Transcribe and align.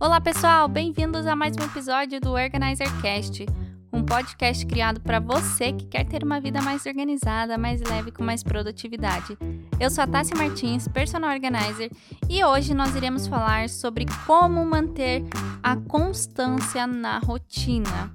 Olá, 0.00 0.18
pessoal! 0.18 0.66
Bem-vindos 0.66 1.26
a 1.26 1.36
mais 1.36 1.54
um 1.60 1.62
episódio 1.62 2.18
do 2.22 2.32
Organizer 2.32 2.88
Cast, 3.02 3.44
um 3.92 4.02
podcast 4.02 4.64
criado 4.64 4.98
para 4.98 5.20
você 5.20 5.74
que 5.74 5.84
quer 5.84 6.06
ter 6.06 6.24
uma 6.24 6.40
vida 6.40 6.62
mais 6.62 6.86
organizada, 6.86 7.58
mais 7.58 7.82
leve 7.82 8.10
com 8.10 8.24
mais 8.24 8.42
produtividade. 8.42 9.36
Eu 9.78 9.90
sou 9.90 10.02
a 10.02 10.06
Tassi 10.06 10.34
Martins, 10.34 10.88
personal 10.88 11.30
organizer, 11.30 11.90
e 12.30 12.42
hoje 12.42 12.72
nós 12.72 12.96
iremos 12.96 13.26
falar 13.26 13.68
sobre 13.68 14.06
como 14.26 14.64
manter 14.64 15.22
a 15.62 15.76
constância 15.76 16.86
na 16.86 17.18
rotina. 17.18 18.10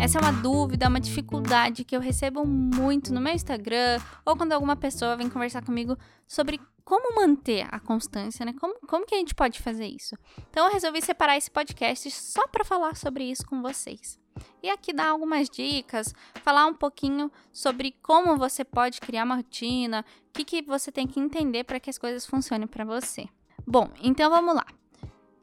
Essa 0.00 0.16
é 0.16 0.22
uma 0.22 0.32
dúvida, 0.32 0.88
uma 0.88 0.98
dificuldade 0.98 1.84
que 1.84 1.94
eu 1.94 2.00
recebo 2.00 2.46
muito 2.46 3.12
no 3.12 3.20
meu 3.20 3.34
Instagram 3.34 4.00
ou 4.24 4.34
quando 4.34 4.52
alguma 4.52 4.74
pessoa 4.74 5.14
vem 5.14 5.28
conversar 5.28 5.62
comigo 5.62 5.94
sobre 6.26 6.58
como 6.82 7.14
manter 7.14 7.68
a 7.70 7.78
constância, 7.78 8.46
né? 8.46 8.54
Como, 8.58 8.80
como 8.86 9.04
que 9.04 9.14
a 9.14 9.18
gente 9.18 9.34
pode 9.34 9.60
fazer 9.60 9.86
isso? 9.86 10.16
Então 10.48 10.64
eu 10.64 10.72
resolvi 10.72 11.02
separar 11.02 11.36
esse 11.36 11.50
podcast 11.50 12.10
só 12.12 12.48
para 12.48 12.64
falar 12.64 12.96
sobre 12.96 13.24
isso 13.24 13.46
com 13.46 13.60
vocês. 13.60 14.18
E 14.62 14.70
aqui 14.70 14.90
dar 14.90 15.08
algumas 15.08 15.50
dicas, 15.50 16.14
falar 16.42 16.64
um 16.64 16.74
pouquinho 16.74 17.30
sobre 17.52 17.94
como 18.02 18.38
você 18.38 18.64
pode 18.64 19.02
criar 19.02 19.24
uma 19.24 19.36
rotina, 19.36 20.02
o 20.28 20.32
que, 20.32 20.46
que 20.46 20.62
você 20.62 20.90
tem 20.90 21.06
que 21.06 21.20
entender 21.20 21.64
para 21.64 21.78
que 21.78 21.90
as 21.90 21.98
coisas 21.98 22.24
funcionem 22.24 22.66
para 22.66 22.86
você. 22.86 23.28
Bom, 23.66 23.90
então 24.00 24.30
vamos 24.30 24.54
lá. 24.54 24.64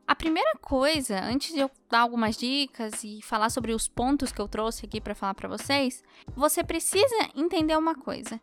A 0.08 0.16
primeira 0.16 0.54
coisa, 0.62 1.20
antes 1.22 1.54
de 1.54 1.60
eu 1.60 1.70
dar 1.90 2.00
algumas 2.00 2.38
dicas 2.38 3.04
e 3.04 3.22
falar 3.22 3.50
sobre 3.50 3.74
os 3.74 3.90
pontos 3.90 4.32
que 4.32 4.40
eu 4.40 4.48
trouxe 4.48 4.86
aqui 4.86 5.02
para 5.02 5.14
falar 5.14 5.34
para 5.34 5.50
vocês, 5.50 6.02
você 6.34 6.64
precisa 6.64 7.30
entender 7.36 7.78
uma 7.78 7.94
coisa, 7.94 8.40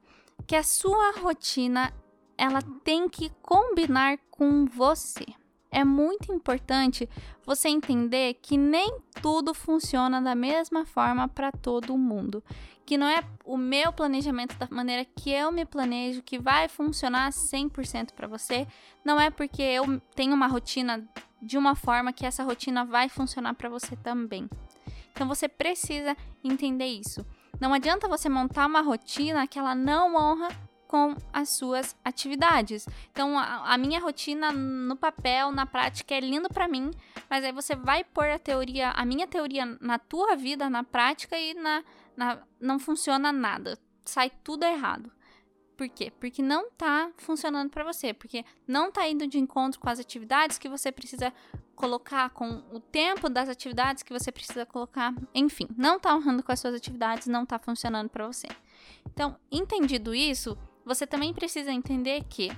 que 0.47 0.55
a 0.55 0.63
sua 0.63 1.13
rotina 1.13 1.91
ela 2.37 2.61
tem 2.85 3.09
que 3.09 3.31
combinar 3.41 4.19
com 4.31 4.67
você. 4.67 5.25
É 5.71 5.83
muito 5.83 6.33
importante 6.33 7.09
você 7.47 7.69
entender 7.69 8.35
que 8.35 8.59
nem 8.59 8.99
tudo 9.23 9.55
funciona 9.55 10.21
da 10.21 10.35
mesma 10.35 10.85
forma 10.85 11.27
para 11.29 11.51
todo 11.51 11.97
mundo. 11.97 12.45
Que 12.85 12.99
não 12.99 13.09
é 13.09 13.25
o 13.45 13.57
meu 13.57 13.93
planejamento 13.93 14.57
da 14.59 14.69
maneira 14.71 15.05
que 15.05 15.31
eu 15.31 15.51
me 15.51 15.65
planejo 15.65 16.23
que 16.23 16.39
vai 16.39 16.69
funcionar 16.69 17.31
100% 17.31 18.13
para 18.13 18.29
você. 18.29 18.69
Não 19.05 19.19
é 19.19 19.31
porque 19.31 19.63
eu 19.63 20.01
tenho 20.15 20.35
uma 20.35 20.47
rotina 20.47 21.09
de 21.45 21.59
uma 21.59 21.75
forma 21.75 22.13
que 22.13 22.25
essa 22.27 22.43
rotina 22.43 22.85
vai 22.85 23.09
funcionar 23.09 23.55
para 23.55 23.69
você 23.69 23.95
também. 23.97 24.49
Então 25.13 25.29
você 25.29 25.49
precisa 25.49 26.17
entender 26.43 26.87
isso. 26.87 27.25
Não 27.61 27.73
adianta 27.73 28.09
você 28.09 28.29
montar 28.29 28.67
uma 28.67 28.81
rotina 28.81 29.47
que 29.47 29.59
ela 29.59 29.75
não 29.75 30.17
honra 30.17 30.49
com 30.89 31.17
as 31.33 31.49
suas 31.49 31.97
atividades. 32.05 32.87
Então, 33.11 33.39
a, 33.39 33.75
a, 33.75 33.79
minha 33.79 33.99
rotina 34.01 34.53
no 34.53 34.95
papel, 34.95 35.51
na 35.51 35.67
prática, 35.67 36.15
é 36.15 36.21
lindo 36.21 36.49
para 36.49 36.69
mim, 36.69 36.91
mas 37.29 37.45
aí 37.45 37.53
você 37.53 37.75
vai 37.75 38.05
pôr 38.05 38.29
a 38.29 38.39
teoria, 38.39 38.91
a 38.91 39.05
minha 39.05 39.27
teoria 39.27 39.67
na 39.81 39.99
tua 39.99 40.37
vida, 40.37 40.71
na 40.71 40.85
prática, 40.85 41.37
e 41.37 41.55
na, 41.55 41.83
na 42.17 42.39
não 42.61 42.79
funciona 42.79 43.33
nada. 43.33 43.79
Sai 44.05 44.31
tudo 44.43 44.65
errado. 44.65 45.11
Por 45.77 45.89
quê? 45.89 46.13
Porque 46.21 46.41
não 46.41 46.71
tá 46.71 47.11
funcionando 47.17 47.71
para 47.71 47.85
você, 47.85 48.13
porque 48.13 48.45
não 48.67 48.93
tá 48.93 49.09
indo 49.09 49.27
de 49.27 49.39
encontro 49.39 49.81
com 49.81 49.89
as 49.89 49.99
atividades 49.99 50.57
que 50.57 50.69
você 50.69 50.93
precisa 50.93 51.33
colocar, 51.75 52.31
com 52.31 52.63
o 52.73 52.79
tempo 52.79 53.29
das 53.29 53.49
atividades 53.49 54.03
que 54.03 54.13
você 54.13 54.31
precisa 54.31 54.65
colocar, 54.65 55.13
enfim, 55.35 55.67
não 55.77 55.99
tá 55.99 56.15
honrando 56.15 56.43
com 56.43 56.53
as 56.53 56.61
suas 56.61 56.75
atividades, 56.75 57.27
não 57.27 57.45
tá 57.45 57.59
funcionando 57.59 58.09
para 58.09 58.27
você. 58.27 58.47
Então, 59.07 59.37
entendido 59.51 60.15
isso, 60.15 60.57
você 60.85 61.07
também 61.07 61.35
precisa 61.35 61.73
entender 61.73 62.23
que 62.29 62.51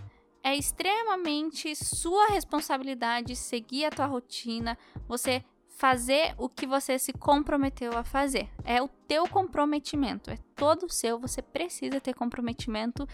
é 0.42 0.54
extremamente 0.54 1.74
sua 1.74 2.26
responsabilidade 2.28 3.34
seguir 3.34 3.86
a 3.86 3.90
tua 3.90 4.06
rotina, 4.06 4.78
você 5.08 5.42
fazer 5.76 6.34
o 6.38 6.48
que 6.48 6.66
você 6.66 6.98
se 6.98 7.12
comprometeu 7.12 7.96
a 7.96 8.02
fazer. 8.02 8.48
É 8.64 8.82
o 8.82 8.88
teu 8.88 9.28
comprometimento, 9.28 10.30
é 10.30 10.38
todo 10.56 10.90
seu, 10.90 11.18
você 11.18 11.42
precisa 11.42 12.00
ter 12.00 12.14
comprometimento 12.14 13.06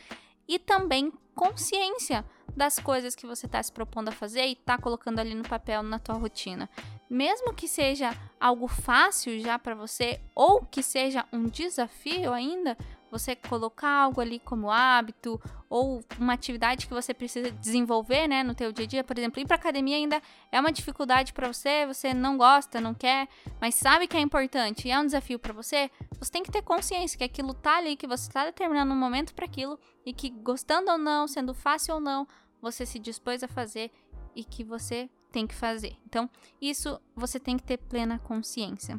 e 0.46 0.60
também 0.60 1.12
consciência 1.34 2.24
das 2.56 2.78
coisas 2.78 3.16
que 3.16 3.26
você 3.26 3.46
está 3.46 3.60
se 3.60 3.72
propondo 3.72 4.10
a 4.10 4.12
fazer 4.12 4.46
e 4.46 4.52
está 4.52 4.78
colocando 4.78 5.18
ali 5.18 5.34
no 5.34 5.42
papel 5.42 5.82
na 5.82 5.98
tua 5.98 6.14
rotina. 6.14 6.70
Mesmo 7.10 7.52
que 7.52 7.66
seja 7.66 8.16
algo 8.38 8.68
fácil 8.68 9.40
já 9.40 9.58
para 9.58 9.74
você 9.74 10.20
ou 10.32 10.64
que 10.64 10.84
seja 10.84 11.26
um 11.32 11.48
desafio 11.48 12.32
ainda, 12.32 12.76
você 13.12 13.36
colocar 13.36 13.90
algo 13.90 14.22
ali 14.22 14.38
como 14.38 14.70
hábito 14.70 15.38
ou 15.68 16.02
uma 16.18 16.32
atividade 16.32 16.86
que 16.86 16.94
você 16.94 17.12
precisa 17.12 17.50
desenvolver, 17.50 18.26
né, 18.26 18.42
no 18.42 18.54
teu 18.54 18.72
dia 18.72 18.86
a 18.86 18.88
dia, 18.88 19.04
por 19.04 19.18
exemplo, 19.18 19.38
ir 19.38 19.46
para 19.46 19.56
academia 19.56 19.96
ainda 19.96 20.20
é 20.50 20.58
uma 20.58 20.72
dificuldade 20.72 21.34
para 21.34 21.52
você, 21.52 21.86
você 21.86 22.14
não 22.14 22.38
gosta, 22.38 22.80
não 22.80 22.94
quer, 22.94 23.28
mas 23.60 23.74
sabe 23.74 24.06
que 24.06 24.16
é 24.16 24.20
importante 24.20 24.88
e 24.88 24.90
é 24.90 24.98
um 24.98 25.04
desafio 25.04 25.38
para 25.38 25.52
você, 25.52 25.90
você 26.18 26.32
tem 26.32 26.42
que 26.42 26.50
ter 26.50 26.62
consciência 26.62 27.18
que 27.18 27.24
aquilo 27.24 27.52
tá 27.52 27.76
ali, 27.76 27.96
que 27.96 28.06
você 28.06 28.26
está 28.26 28.46
determinando 28.46 28.94
um 28.94 28.98
momento 28.98 29.34
para 29.34 29.44
aquilo 29.44 29.78
e 30.06 30.14
que 30.14 30.30
gostando 30.30 30.90
ou 30.90 30.96
não, 30.96 31.28
sendo 31.28 31.52
fácil 31.52 31.96
ou 31.96 32.00
não, 32.00 32.26
você 32.62 32.86
se 32.86 32.98
dispôs 32.98 33.42
a 33.42 33.48
fazer 33.48 33.90
e 34.34 34.42
que 34.42 34.64
você 34.64 35.10
tem 35.30 35.46
que 35.46 35.54
fazer. 35.54 35.94
Então, 36.06 36.30
isso 36.60 36.98
você 37.14 37.38
tem 37.38 37.58
que 37.58 37.62
ter 37.62 37.76
plena 37.76 38.18
consciência. 38.18 38.98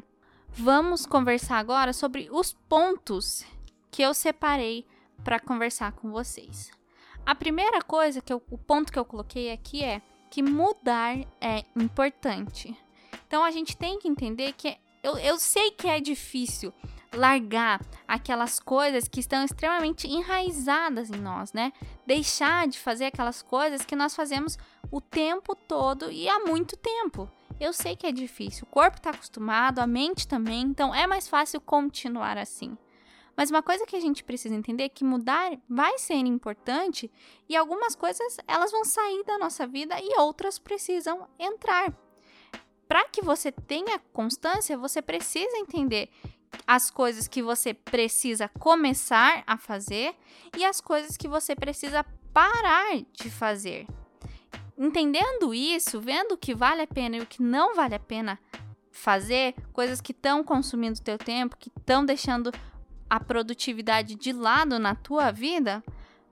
Vamos 0.50 1.04
conversar 1.04 1.58
agora 1.58 1.92
sobre 1.92 2.28
os 2.30 2.52
pontos 2.52 3.44
que 3.94 4.02
eu 4.02 4.12
separei 4.12 4.84
para 5.22 5.38
conversar 5.38 5.92
com 5.92 6.10
vocês. 6.10 6.72
A 7.24 7.32
primeira 7.32 7.80
coisa 7.80 8.20
que 8.20 8.32
eu, 8.32 8.42
o 8.50 8.58
ponto 8.58 8.92
que 8.92 8.98
eu 8.98 9.04
coloquei 9.04 9.52
aqui 9.52 9.84
é 9.84 10.02
que 10.28 10.42
mudar 10.42 11.16
é 11.40 11.62
importante. 11.76 12.76
Então 13.24 13.44
a 13.44 13.52
gente 13.52 13.76
tem 13.76 13.96
que 14.00 14.08
entender 14.08 14.52
que 14.54 14.76
eu, 15.00 15.16
eu 15.18 15.38
sei 15.38 15.70
que 15.70 15.86
é 15.86 16.00
difícil 16.00 16.74
largar 17.14 17.80
aquelas 18.08 18.58
coisas 18.58 19.06
que 19.06 19.20
estão 19.20 19.44
extremamente 19.44 20.08
enraizadas 20.08 21.08
em 21.08 21.20
nós, 21.20 21.52
né? 21.52 21.72
Deixar 22.04 22.66
de 22.66 22.80
fazer 22.80 23.04
aquelas 23.04 23.42
coisas 23.42 23.84
que 23.84 23.94
nós 23.94 24.16
fazemos 24.16 24.58
o 24.90 25.00
tempo 25.00 25.54
todo 25.54 26.10
e 26.10 26.28
há 26.28 26.40
muito 26.40 26.76
tempo. 26.76 27.30
Eu 27.60 27.72
sei 27.72 27.94
que 27.94 28.08
é 28.08 28.10
difícil, 28.10 28.64
o 28.64 28.74
corpo 28.74 28.96
está 28.96 29.10
acostumado, 29.10 29.78
a 29.78 29.86
mente 29.86 30.26
também, 30.26 30.62
então 30.62 30.92
é 30.92 31.06
mais 31.06 31.28
fácil 31.28 31.60
continuar 31.60 32.36
assim. 32.36 32.76
Mas 33.36 33.50
uma 33.50 33.62
coisa 33.62 33.86
que 33.86 33.96
a 33.96 34.00
gente 34.00 34.22
precisa 34.22 34.54
entender 34.54 34.84
é 34.84 34.88
que 34.88 35.04
mudar 35.04 35.58
vai 35.68 35.98
ser 35.98 36.14
importante 36.14 37.10
e 37.48 37.56
algumas 37.56 37.94
coisas 37.94 38.36
elas 38.46 38.70
vão 38.70 38.84
sair 38.84 39.24
da 39.24 39.38
nossa 39.38 39.66
vida 39.66 39.96
e 40.00 40.18
outras 40.18 40.58
precisam 40.58 41.28
entrar. 41.38 41.92
Para 42.86 43.08
que 43.08 43.22
você 43.22 43.50
tenha 43.50 43.98
constância, 44.12 44.78
você 44.78 45.02
precisa 45.02 45.56
entender 45.56 46.10
as 46.66 46.90
coisas 46.90 47.26
que 47.26 47.42
você 47.42 47.74
precisa 47.74 48.48
começar 48.48 49.42
a 49.46 49.56
fazer 49.56 50.14
e 50.56 50.64
as 50.64 50.80
coisas 50.80 51.16
que 51.16 51.26
você 51.26 51.56
precisa 51.56 52.04
parar 52.32 52.96
de 53.12 53.30
fazer. 53.30 53.86
Entendendo 54.76 55.54
isso, 55.54 56.00
vendo 56.00 56.32
o 56.32 56.38
que 56.38 56.54
vale 56.54 56.82
a 56.82 56.86
pena 56.86 57.16
e 57.16 57.20
o 57.20 57.26
que 57.26 57.42
não 57.42 57.74
vale 57.74 57.94
a 57.94 58.00
pena 58.00 58.38
fazer, 58.90 59.54
coisas 59.72 60.00
que 60.00 60.12
estão 60.12 60.42
consumindo 60.44 61.00
teu 61.00 61.18
tempo, 61.18 61.56
que 61.56 61.68
estão 61.68 62.04
deixando 62.04 62.52
a 63.08 63.20
produtividade 63.20 64.14
de 64.14 64.32
lado 64.32 64.78
na 64.78 64.94
tua 64.94 65.30
vida, 65.30 65.82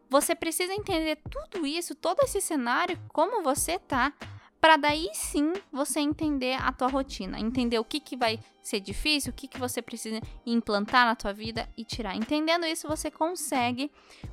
você 0.09 0.35
precisa 0.35 0.75
entender 0.75 1.19
tudo 1.31 1.67
isso, 1.67 1.95
todo 1.95 2.21
esse 2.23 2.41
cenário, 2.41 2.99
como 3.09 3.43
você 3.43 3.79
tá, 3.79 4.13
para 4.61 4.77
daí 4.77 5.09
sim 5.13 5.53
você 5.73 5.99
entender 5.99 6.55
a 6.55 6.71
tua 6.71 6.87
rotina, 6.87 7.41
entender 7.41 7.81
o 7.81 7.85
que, 7.85 7.99
que 7.99 8.17
vai 8.17 8.39
ser 8.63 8.79
difícil, 8.79 9.33
o 9.33 9.35
que, 9.35 9.49
que 9.49 9.59
você 9.59 9.83
precisa 9.83 10.21
implantar 10.47 11.05
na 11.05 11.17
tua 11.17 11.33
vida 11.33 11.69
e 11.77 11.85
tirar. 11.85 12.15
Entendendo 12.15 12.65
isso, 12.65 12.87
você 12.87 13.11
consegue 13.11 13.91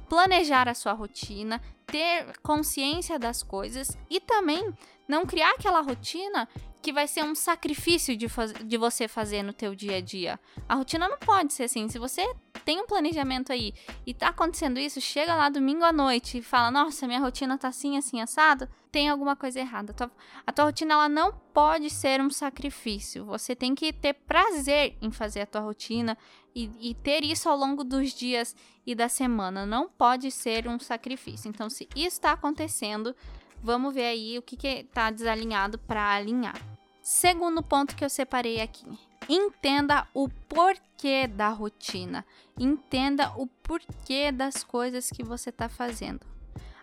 planejar 0.07 0.67
a 0.67 0.75
sua 0.75 0.93
rotina, 0.93 1.59
ter 1.87 2.37
consciência 2.43 3.17
das 3.17 3.41
coisas 3.41 3.97
e 4.07 4.19
também 4.19 4.71
não 5.07 5.25
criar 5.25 5.49
aquela 5.51 5.81
rotina 5.81 6.47
que 6.81 6.93
vai 6.93 7.07
ser 7.07 7.23
um 7.23 7.35
sacrifício 7.35 8.15
de, 8.15 8.27
de 8.65 8.77
você 8.77 9.07
fazer 9.07 9.43
no 9.43 9.51
teu 9.51 9.75
dia 9.75 9.97
a 9.97 10.01
dia. 10.01 10.39
A 10.67 10.75
rotina 10.75 11.07
não 11.07 11.17
pode 11.17 11.53
ser 11.53 11.63
assim. 11.63 11.87
Se 11.89 11.99
você 11.99 12.25
tem 12.63 12.79
um 12.79 12.87
planejamento 12.87 13.51
aí 13.51 13.73
e 14.05 14.13
tá 14.13 14.29
acontecendo 14.29 14.79
isso, 14.79 15.01
chega 15.01 15.35
lá 15.35 15.49
domingo 15.49 15.83
à 15.83 15.91
noite 15.91 16.37
e 16.37 16.41
fala: 16.41 16.71
"Nossa, 16.71 17.07
minha 17.07 17.19
rotina 17.19 17.57
tá 17.57 17.67
assim, 17.67 17.97
assim 17.97 18.21
assado", 18.21 18.67
tem 18.91 19.09
alguma 19.09 19.35
coisa 19.35 19.59
errada. 19.59 19.91
A 19.91 19.93
tua, 19.93 20.11
a 20.47 20.51
tua 20.51 20.65
rotina 20.65 20.93
ela 20.93 21.09
não 21.09 21.33
pode 21.53 21.89
ser 21.89 22.21
um 22.21 22.29
sacrifício. 22.29 23.25
Você 23.25 23.55
tem 23.55 23.75
que 23.75 23.91
ter 23.91 24.13
prazer 24.13 24.97
em 25.01 25.11
fazer 25.11 25.41
a 25.41 25.45
tua 25.45 25.61
rotina 25.61 26.17
e, 26.55 26.71
e 26.79 26.93
ter 26.95 27.23
isso 27.23 27.49
ao 27.49 27.57
longo 27.57 27.83
dos 27.83 28.13
dias 28.13 28.55
e 28.85 28.95
da 28.95 29.09
semana. 29.09 29.65
Não 29.65 29.87
pode 29.87 30.31
ser 30.31 30.67
um 30.67 30.79
sacrifício. 30.79 31.49
Então, 31.49 31.69
se 31.69 31.87
isso 31.95 32.17
está 32.17 32.31
acontecendo, 32.31 33.15
Vamos 33.61 33.93
ver 33.93 34.05
aí 34.05 34.37
o 34.37 34.41
que 34.41 34.55
está 34.67 35.11
desalinhado 35.11 35.77
para 35.77 36.15
alinhar. 36.15 36.59
Segundo 37.01 37.61
ponto 37.61 37.95
que 37.95 38.05
eu 38.05 38.09
separei 38.09 38.61
aqui: 38.61 38.85
Entenda 39.27 40.07
o 40.13 40.27
porquê 40.27 41.27
da 41.27 41.49
rotina. 41.49 42.25
Entenda 42.57 43.31
o 43.37 43.45
porquê 43.45 44.31
das 44.31 44.63
coisas 44.63 45.09
que 45.09 45.23
você 45.23 45.49
está 45.49 45.69
fazendo. 45.69 46.25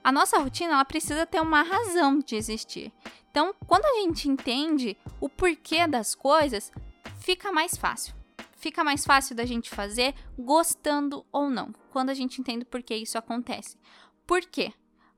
A 0.02 0.12
nossa 0.12 0.38
rotina 0.38 0.74
ela 0.74 0.84
precisa 0.84 1.26
ter 1.26 1.40
uma 1.40 1.62
razão 1.62 2.20
de 2.20 2.36
existir. 2.36 2.92
Então, 3.30 3.52
quando 3.66 3.84
a 3.84 4.00
gente 4.00 4.28
entende 4.28 4.96
o 5.20 5.28
porquê 5.28 5.86
das 5.88 6.14
coisas, 6.14 6.70
fica 7.18 7.50
mais 7.50 7.76
fácil. 7.76 8.14
Fica 8.56 8.84
mais 8.84 9.04
fácil 9.04 9.34
da 9.34 9.44
gente 9.44 9.68
fazer, 9.68 10.14
gostando 10.38 11.26
ou 11.32 11.50
não, 11.50 11.74
quando 11.90 12.10
a 12.10 12.14
gente 12.14 12.40
entende 12.40 12.64
por 12.64 12.82
que 12.82 12.94
isso 12.94 13.18
acontece. 13.18 13.76
Por 14.26 14.42
quê? 14.42 14.72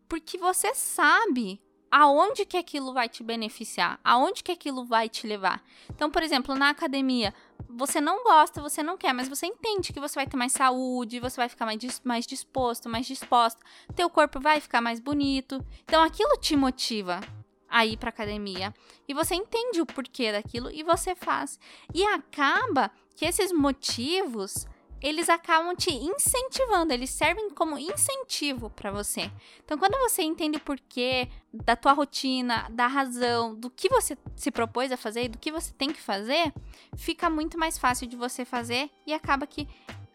Porque 0.08 0.38
você 0.38 0.74
sabe 0.74 1.60
aonde 1.90 2.44
que 2.44 2.56
aquilo 2.56 2.92
vai 2.92 3.08
te 3.08 3.22
beneficiar, 3.22 3.98
aonde 4.04 4.42
que 4.42 4.52
aquilo 4.52 4.84
vai 4.84 5.08
te 5.08 5.26
levar. 5.26 5.62
Então, 5.90 6.10
por 6.10 6.22
exemplo, 6.22 6.54
na 6.54 6.70
academia, 6.70 7.34
você 7.68 8.00
não 8.00 8.22
gosta, 8.22 8.60
você 8.60 8.82
não 8.82 8.96
quer, 8.96 9.12
mas 9.12 9.28
você 9.28 9.46
entende 9.46 9.92
que 9.92 10.00
você 10.00 10.14
vai 10.14 10.26
ter 10.26 10.36
mais 10.36 10.52
saúde, 10.52 11.20
você 11.20 11.36
vai 11.36 11.48
ficar 11.48 11.66
mais, 11.66 12.00
mais 12.04 12.26
disposto, 12.26 12.88
mais 12.88 13.06
disposta, 13.06 13.64
teu 13.94 14.08
corpo 14.10 14.40
vai 14.40 14.60
ficar 14.60 14.80
mais 14.80 15.00
bonito. 15.00 15.64
Então, 15.84 16.02
aquilo 16.02 16.36
te 16.38 16.56
motiva 16.56 17.20
a 17.68 17.84
ir 17.84 17.96
para 17.98 18.08
academia. 18.08 18.74
E 19.06 19.14
você 19.14 19.34
entende 19.34 19.80
o 19.80 19.86
porquê 19.86 20.32
daquilo 20.32 20.70
e 20.70 20.82
você 20.82 21.14
faz. 21.14 21.58
E 21.94 22.04
acaba 22.04 22.90
que 23.14 23.26
esses 23.26 23.52
motivos 23.52 24.66
eles 25.00 25.28
acabam 25.28 25.74
te 25.76 25.90
incentivando, 25.90 26.92
eles 26.92 27.10
servem 27.10 27.50
como 27.50 27.78
incentivo 27.78 28.70
para 28.70 28.90
você. 28.90 29.30
Então, 29.64 29.78
quando 29.78 29.98
você 29.98 30.22
entende 30.22 30.56
o 30.56 30.60
porquê 30.60 31.28
da 31.52 31.76
tua 31.76 31.92
rotina, 31.92 32.68
da 32.70 32.86
razão, 32.86 33.54
do 33.54 33.70
que 33.70 33.88
você 33.88 34.16
se 34.36 34.50
propôs 34.50 34.90
a 34.90 34.96
fazer 34.96 35.24
e 35.24 35.28
do 35.28 35.38
que 35.38 35.52
você 35.52 35.72
tem 35.72 35.92
que 35.92 36.00
fazer, 36.00 36.52
fica 36.96 37.30
muito 37.30 37.58
mais 37.58 37.78
fácil 37.78 38.06
de 38.06 38.16
você 38.16 38.44
fazer 38.44 38.90
e 39.06 39.14
acaba 39.14 39.46
que 39.46 39.68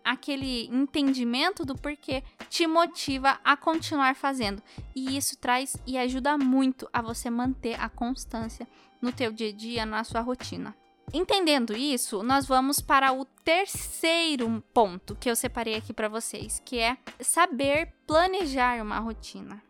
aquele 0.04 0.66
entendimento 0.68 1.66
do 1.66 1.76
porquê 1.76 2.24
te 2.50 2.68
motiva 2.68 3.40
a 3.44 3.56
continuar 3.56 4.16
fazendo. 4.16 4.62
E 4.94 5.16
isso 5.16 5.38
traz 5.38 5.78
e 5.88 5.98
ajuda 5.98 6.38
muito 6.38 6.90
a 6.92 7.02
você 7.02 7.30
manter 7.30 7.80
a 7.80 7.88
constância 7.88 8.68
no 9.02 9.12
teu 9.12 9.32
dia 9.32 9.50
a 9.50 9.54
dia, 9.54 9.86
na 9.86 10.04
sua 10.04 10.22
rotina. 10.22 10.76
Entendendo 11.12 11.76
isso, 11.76 12.24
nós 12.24 12.48
vamos 12.48 12.80
para 12.80 13.12
o 13.12 13.26
terceiro 13.26 14.64
ponto 14.74 15.16
que 15.16 15.30
eu 15.30 15.36
separei 15.36 15.76
aqui 15.76 15.94
para 15.94 16.08
vocês, 16.08 16.62
que 16.66 16.80
é 16.80 16.98
saber 17.20 17.94
planejar 18.08 18.82
uma 18.82 19.00
rotina. 19.00 19.62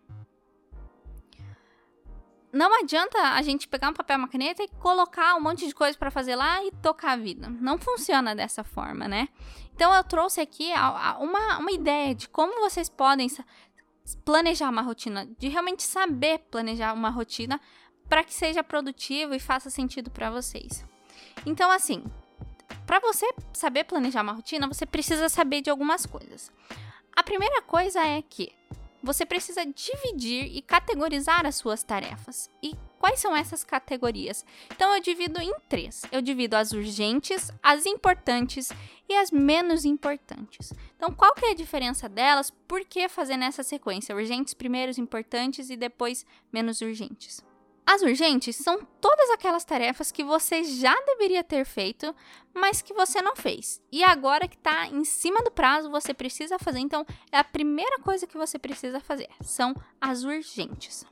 Não 2.54 2.72
adianta 2.80 3.18
a 3.20 3.42
gente 3.42 3.68
pegar 3.68 3.90
um 3.90 3.94
papel, 3.94 4.20
uma 4.20 4.28
caneta 4.28 4.62
e 4.62 4.68
colocar 4.80 5.36
um 5.36 5.42
monte 5.42 5.66
de 5.66 5.74
coisa 5.74 5.98
para 5.98 6.12
fazer 6.12 6.36
lá 6.36 6.64
e 6.64 6.72
tocar 6.84 7.14
a 7.14 7.18
vida. 7.18 7.50
Não 7.50 7.80
funciona 7.80 8.36
dessa 8.36 8.64
forma, 8.64 9.08
né? 9.08 9.28
Então 9.74 9.92
eu 9.92 10.04
trouxe 10.04 10.40
aqui 10.40 10.72
uma, 11.20 11.58
uma 11.58 11.72
ideia 11.72 12.14
de 12.14 12.30
como 12.30 12.62
vocês 12.62 12.88
podem 12.88 13.28
planejar 14.24 14.70
uma 14.70 14.84
rotina, 14.84 15.28
de 15.40 15.48
realmente 15.48 15.82
saber 15.82 16.40
planejar 16.52 16.94
uma 16.94 17.10
rotina 17.10 17.60
para 18.08 18.24
que 18.24 18.34
seja 18.34 18.64
produtivo 18.64 19.34
e 19.34 19.40
faça 19.40 19.72
sentido 19.72 20.12
para 20.12 20.30
vocês. 20.30 20.86
Então, 21.46 21.70
assim, 21.72 22.04
para 22.86 23.00
você 23.00 23.28
saber 23.54 23.86
planejar 23.86 24.22
uma 24.22 24.34
rotina, 24.34 24.68
você 24.68 24.86
precisa 24.86 25.30
saber 25.30 25.62
de 25.62 25.70
algumas 25.70 26.06
coisas. 26.06 26.52
A 27.16 27.24
primeira 27.24 27.62
coisa 27.62 28.00
é 28.00 28.22
que 28.22 28.52
você 29.04 29.26
precisa 29.26 29.66
dividir 29.66 30.46
e 30.56 30.62
categorizar 30.62 31.46
as 31.46 31.56
suas 31.56 31.84
tarefas. 31.84 32.50
E 32.64 32.74
quais 32.98 33.20
são 33.20 33.36
essas 33.36 33.64
categorias? 33.64 34.46
Então 34.74 34.96
eu 34.96 35.02
divido 35.02 35.42
em 35.42 35.54
três. 35.68 36.04
Eu 36.10 36.22
divido 36.22 36.56
as 36.56 36.72
urgentes, 36.72 37.52
as 37.62 37.86
importantes 37.86 38.72
e 39.10 39.14
as 39.16 39.30
menos 39.30 39.84
importantes. 39.84 40.74
Então 40.96 41.12
qual 41.12 41.36
que 41.36 41.46
é 41.46 41.52
a 41.52 41.56
diferença 41.56 42.08
delas? 42.08 42.50
Por 42.66 42.86
que 42.86 43.10
fazer 43.10 43.36
nessa 43.36 43.62
sequência? 43.62 44.16
Urgentes, 44.16 44.54
primeiros 44.54 44.98
importantes 44.98 45.70
e 45.70 45.76
depois 45.76 46.26
menos 46.52 46.80
urgentes. 46.80 47.44
As 47.86 48.02
urgentes 48.02 48.56
são 48.56 48.80
todas 49.02 49.30
aquelas 49.30 49.66
tarefas 49.66 50.12
que 50.12 50.24
você 50.24 50.64
já 50.64 50.96
deveria 51.06 51.44
ter 51.44 51.66
feito, 51.66 52.16
mas 52.54 52.82
que 52.82 52.94
você 52.94 53.22
não 53.22 53.36
fez. 53.36 53.82
E 53.92 54.04
agora 54.04 54.48
que 54.48 54.56
está 54.56 54.88
em 54.88 55.04
cima 55.04 55.42
do 55.44 55.52
prazo, 55.52 55.92
você 55.92 56.14
precisa 56.14 56.58
fazer. 56.58 56.80
Então, 56.80 57.06
é 57.32 57.38
a 57.38 57.44
primeira 57.44 58.00
coisa 58.00 58.26
que 58.26 58.38
você 58.38 58.58
precisa 58.58 59.00
fazer. 59.02 59.30
São 59.42 59.76
as 60.00 60.24
urgentes. 60.24 61.06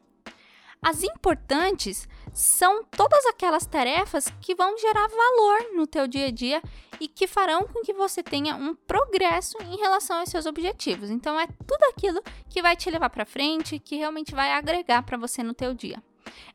As 0.81 1.03
importantes 1.03 2.07
são 2.33 2.83
todas 2.85 3.23
aquelas 3.27 3.67
tarefas 3.67 4.25
que 4.41 4.55
vão 4.55 4.75
gerar 4.79 5.07
valor 5.07 5.75
no 5.75 5.85
teu 5.85 6.07
dia 6.07 6.27
a 6.27 6.31
dia 6.31 6.61
e 6.99 7.07
que 7.07 7.27
farão 7.27 7.67
com 7.67 7.81
que 7.81 7.93
você 7.93 8.23
tenha 8.23 8.55
um 8.55 8.73
progresso 8.73 9.57
em 9.61 9.77
relação 9.77 10.19
aos 10.19 10.29
seus 10.29 10.47
objetivos. 10.47 11.11
Então 11.11 11.39
é 11.39 11.45
tudo 11.67 11.83
aquilo 11.89 12.23
que 12.49 12.63
vai 12.63 12.75
te 12.75 12.89
levar 12.89 13.11
para 13.11 13.25
frente, 13.25 13.77
que 13.77 13.97
realmente 13.97 14.33
vai 14.33 14.51
agregar 14.53 15.03
para 15.03 15.17
você 15.17 15.43
no 15.43 15.53
teu 15.53 15.75
dia. 15.75 16.01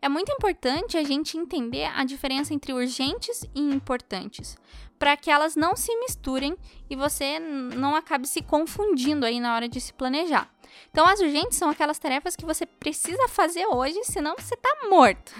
É 0.00 0.08
muito 0.08 0.32
importante 0.32 0.96
a 0.96 1.02
gente 1.02 1.36
entender 1.36 1.90
a 1.94 2.04
diferença 2.04 2.54
entre 2.54 2.72
urgentes 2.72 3.44
e 3.54 3.60
importantes, 3.60 4.56
para 4.98 5.16
que 5.16 5.30
elas 5.30 5.56
não 5.56 5.76
se 5.76 5.94
misturem 6.00 6.56
e 6.88 6.96
você 6.96 7.38
não 7.38 7.94
acabe 7.94 8.26
se 8.26 8.42
confundindo 8.42 9.26
aí 9.26 9.40
na 9.40 9.54
hora 9.54 9.68
de 9.68 9.80
se 9.80 9.92
planejar. 9.92 10.50
Então, 10.90 11.06
as 11.06 11.20
urgentes 11.20 11.56
são 11.56 11.70
aquelas 11.70 11.98
tarefas 11.98 12.36
que 12.36 12.44
você 12.44 12.66
precisa 12.66 13.28
fazer 13.28 13.66
hoje, 13.66 14.02
senão 14.04 14.34
você 14.38 14.54
está 14.54 14.88
morto. 14.88 15.32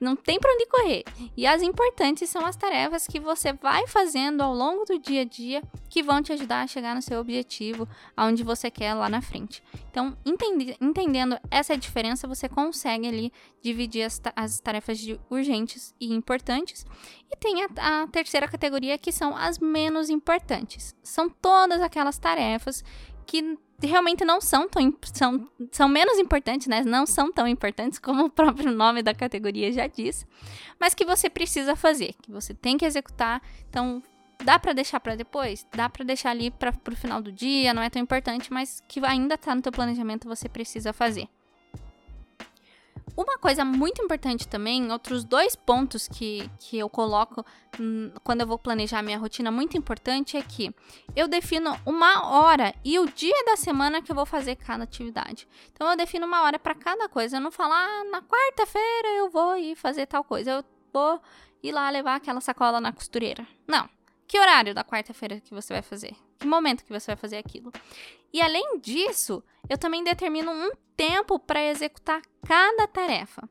Não 0.00 0.14
tem 0.14 0.38
para 0.38 0.52
onde 0.52 0.66
correr. 0.66 1.04
E 1.36 1.46
as 1.46 1.62
importantes 1.62 2.30
são 2.30 2.44
as 2.46 2.56
tarefas 2.56 3.06
que 3.06 3.18
você 3.18 3.52
vai 3.52 3.86
fazendo 3.86 4.42
ao 4.42 4.54
longo 4.54 4.84
do 4.84 4.98
dia 4.98 5.22
a 5.22 5.24
dia 5.24 5.62
que 5.88 6.02
vão 6.02 6.22
te 6.22 6.32
ajudar 6.32 6.62
a 6.62 6.66
chegar 6.66 6.94
no 6.94 7.02
seu 7.02 7.20
objetivo, 7.20 7.88
aonde 8.16 8.42
você 8.42 8.70
quer 8.70 8.94
lá 8.94 9.08
na 9.08 9.20
frente. 9.20 9.62
Então, 9.90 10.16
entendi, 10.24 10.76
entendendo 10.80 11.38
essa 11.50 11.76
diferença, 11.76 12.28
você 12.28 12.48
consegue 12.48 13.08
ali 13.08 13.32
dividir 13.60 14.02
as, 14.02 14.20
as 14.36 14.60
tarefas 14.60 14.98
urgentes 15.30 15.94
e 16.00 16.12
importantes. 16.12 16.86
E 17.30 17.36
tem 17.36 17.64
a, 17.64 18.02
a 18.02 18.06
terceira 18.06 18.46
categoria 18.46 18.98
que 18.98 19.10
são 19.10 19.36
as 19.36 19.58
menos 19.58 20.10
importantes. 20.10 20.94
São 21.02 21.28
todas 21.28 21.80
aquelas 21.80 22.18
tarefas 22.18 22.84
que 23.26 23.58
realmente 23.86 24.24
não 24.24 24.40
são 24.40 24.68
tão 24.68 24.92
são, 25.12 25.48
são 25.70 25.88
menos 25.88 26.18
importantes, 26.18 26.66
né? 26.66 26.82
Não 26.84 27.06
são 27.06 27.32
tão 27.32 27.46
importantes 27.46 27.98
como 27.98 28.24
o 28.24 28.30
próprio 28.30 28.72
nome 28.72 29.02
da 29.02 29.14
categoria 29.14 29.72
já 29.72 29.86
diz, 29.86 30.26
mas 30.80 30.94
que 30.94 31.04
você 31.04 31.30
precisa 31.30 31.76
fazer, 31.76 32.14
que 32.22 32.30
você 32.30 32.52
tem 32.52 32.76
que 32.76 32.84
executar. 32.84 33.40
Então, 33.68 34.02
dá 34.44 34.58
para 34.58 34.72
deixar 34.72 35.00
para 35.00 35.14
depois, 35.14 35.66
dá 35.72 35.88
para 35.88 36.04
deixar 36.04 36.30
ali 36.30 36.50
para 36.50 36.72
o 36.90 36.96
final 36.96 37.22
do 37.22 37.30
dia, 37.30 37.72
não 37.72 37.82
é 37.82 37.90
tão 37.90 38.02
importante, 38.02 38.52
mas 38.52 38.82
que 38.88 39.04
ainda 39.04 39.38
tá 39.38 39.54
no 39.54 39.62
teu 39.62 39.72
planejamento, 39.72 40.28
você 40.28 40.48
precisa 40.48 40.92
fazer. 40.92 41.28
Uma 43.16 43.38
coisa 43.38 43.64
muito 43.64 44.02
importante 44.02 44.46
também, 44.46 44.90
outros 44.90 45.24
dois 45.24 45.56
pontos 45.56 46.06
que, 46.08 46.48
que 46.58 46.78
eu 46.78 46.88
coloco 46.88 47.44
hum, 47.78 48.12
quando 48.22 48.42
eu 48.42 48.46
vou 48.46 48.58
planejar 48.58 49.02
minha 49.02 49.18
rotina, 49.18 49.50
muito 49.50 49.76
importante 49.76 50.36
é 50.36 50.42
que 50.42 50.74
eu 51.16 51.26
defino 51.28 51.78
uma 51.84 52.26
hora 52.28 52.74
e 52.84 52.98
o 52.98 53.06
dia 53.06 53.44
da 53.44 53.56
semana 53.56 54.00
que 54.00 54.10
eu 54.10 54.16
vou 54.16 54.26
fazer 54.26 54.56
cada 54.56 54.84
atividade. 54.84 55.48
Então 55.72 55.90
eu 55.90 55.96
defino 55.96 56.26
uma 56.26 56.42
hora 56.42 56.58
para 56.58 56.74
cada 56.74 57.08
coisa. 57.08 57.36
Eu 57.36 57.40
não 57.40 57.50
falo, 57.50 57.72
ah, 57.72 58.04
na 58.10 58.22
quarta-feira 58.22 59.08
eu 59.16 59.30
vou 59.30 59.56
ir 59.56 59.76
fazer 59.76 60.06
tal 60.06 60.22
coisa. 60.22 60.50
Eu 60.50 60.64
vou 60.92 61.20
ir 61.62 61.72
lá 61.72 61.90
levar 61.90 62.16
aquela 62.16 62.40
sacola 62.40 62.80
na 62.80 62.92
costureira. 62.92 63.46
Não. 63.66 63.88
Que 64.26 64.38
horário 64.38 64.74
da 64.74 64.84
quarta-feira 64.84 65.40
que 65.40 65.54
você 65.54 65.72
vai 65.72 65.82
fazer? 65.82 66.14
Que 66.38 66.46
momento 66.46 66.84
que 66.84 66.92
você 66.92 67.06
vai 67.06 67.16
fazer 67.16 67.38
aquilo? 67.38 67.72
E 68.32 68.40
além 68.40 68.78
disso, 68.78 69.42
eu 69.68 69.76
também 69.76 70.04
determino 70.04 70.50
um 70.50 70.70
tempo 70.96 71.38
para 71.38 71.62
executar 71.64 72.22
cada 72.46 72.86
tarefa. 72.86 73.48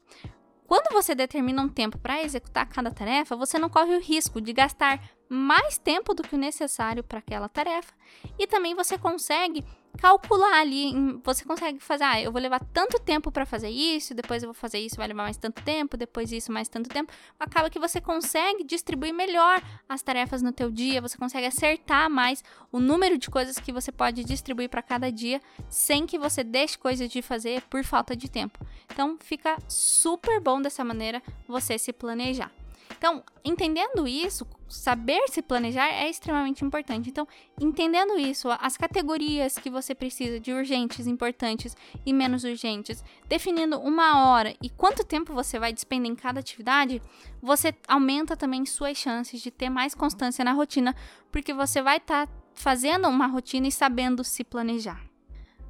Quando 0.67 0.91
você 0.91 1.15
determina 1.15 1.61
um 1.61 1.69
tempo 1.69 1.97
para 1.97 2.21
executar 2.21 2.67
cada 2.67 2.91
tarefa, 2.91 3.35
você 3.35 3.57
não 3.57 3.69
corre 3.69 3.95
o 3.95 4.01
risco 4.01 4.41
de 4.41 4.51
gastar 4.51 5.01
mais 5.29 5.77
tempo 5.77 6.13
do 6.13 6.23
que 6.23 6.35
o 6.35 6.37
necessário 6.37 7.03
para 7.03 7.19
aquela 7.19 7.49
tarefa 7.49 7.93
e 8.39 8.47
também 8.47 8.75
você 8.75 8.97
consegue 8.97 9.63
calcular 9.97 10.61
ali, 10.61 10.93
você 11.23 11.43
consegue 11.43 11.79
fazer, 11.79 12.03
ah, 12.03 12.21
eu 12.21 12.31
vou 12.31 12.39
levar 12.41 12.63
tanto 12.71 12.99
tempo 12.99 13.31
para 13.31 13.45
fazer 13.45 13.69
isso, 13.69 14.13
depois 14.13 14.43
eu 14.43 14.47
vou 14.47 14.53
fazer 14.53 14.79
isso, 14.79 14.95
vai 14.95 15.07
levar 15.07 15.23
mais 15.23 15.37
tanto 15.37 15.61
tempo, 15.63 15.97
depois 15.97 16.31
isso 16.31 16.51
mais 16.51 16.69
tanto 16.69 16.89
tempo. 16.89 17.11
Acaba 17.39 17.69
que 17.69 17.79
você 17.79 17.99
consegue 17.99 18.63
distribuir 18.63 19.13
melhor 19.13 19.61
as 19.89 20.01
tarefas 20.01 20.41
no 20.41 20.51
teu 20.51 20.71
dia, 20.71 21.01
você 21.01 21.17
consegue 21.17 21.47
acertar 21.47 22.09
mais 22.09 22.43
o 22.71 22.79
número 22.79 23.17
de 23.17 23.29
coisas 23.29 23.57
que 23.57 23.71
você 23.71 23.91
pode 23.91 24.23
distribuir 24.23 24.69
para 24.69 24.81
cada 24.81 25.11
dia, 25.11 25.41
sem 25.67 26.05
que 26.05 26.17
você 26.17 26.43
deixe 26.43 26.77
coisas 26.77 27.09
de 27.09 27.21
fazer 27.21 27.61
por 27.63 27.83
falta 27.83 28.15
de 28.15 28.29
tempo. 28.29 28.59
Então, 28.91 29.17
fica 29.19 29.57
super 29.67 30.39
bom 30.39 30.61
dessa 30.61 30.83
maneira 30.83 31.21
você 31.47 31.77
se 31.77 31.91
planejar. 31.91 32.51
Então, 32.95 33.23
entendendo 33.43 34.07
isso, 34.07 34.45
saber 34.67 35.21
se 35.29 35.41
planejar 35.41 35.87
é 35.87 36.09
extremamente 36.09 36.63
importante. 36.63 37.09
Então, 37.09 37.27
entendendo 37.59 38.17
isso, 38.17 38.49
as 38.59 38.77
categorias 38.77 39.57
que 39.57 39.69
você 39.69 39.95
precisa 39.95 40.39
de 40.39 40.51
urgentes, 40.51 41.07
importantes 41.07 41.75
e 42.05 42.13
menos 42.13 42.43
urgentes, 42.43 43.03
definindo 43.27 43.79
uma 43.79 44.27
hora 44.27 44.55
e 44.61 44.69
quanto 44.69 45.05
tempo 45.05 45.33
você 45.33 45.59
vai 45.59 45.73
despender 45.73 46.11
em 46.11 46.15
cada 46.15 46.39
atividade, 46.39 47.01
você 47.41 47.73
aumenta 47.87 48.35
também 48.35 48.65
suas 48.65 48.97
chances 48.97 49.41
de 49.41 49.51
ter 49.51 49.69
mais 49.69 49.93
constância 49.93 50.43
na 50.43 50.53
rotina, 50.53 50.95
porque 51.31 51.53
você 51.53 51.81
vai 51.81 51.97
estar 51.97 52.27
tá 52.27 52.33
fazendo 52.53 53.07
uma 53.07 53.27
rotina 53.27 53.67
e 53.67 53.71
sabendo 53.71 54.23
se 54.23 54.43
planejar. 54.43 55.01